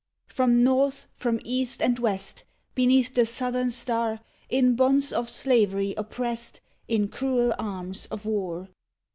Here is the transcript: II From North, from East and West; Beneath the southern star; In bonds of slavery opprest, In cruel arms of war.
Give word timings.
II 0.01 0.33
From 0.33 0.63
North, 0.63 1.05
from 1.13 1.39
East 1.45 1.79
and 1.79 1.99
West; 1.99 2.43
Beneath 2.73 3.13
the 3.13 3.23
southern 3.23 3.69
star; 3.69 4.19
In 4.49 4.75
bonds 4.75 5.13
of 5.13 5.29
slavery 5.29 5.95
opprest, 5.95 6.59
In 6.87 7.07
cruel 7.07 7.53
arms 7.59 8.07
of 8.07 8.25
war. 8.25 8.69